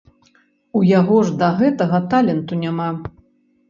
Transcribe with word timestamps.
У 0.79 0.81
яго 0.99 1.21
ж 1.29 1.37
да 1.43 1.51
гэтага 1.61 2.03
таленту 2.17 2.53
няма. 2.67 2.93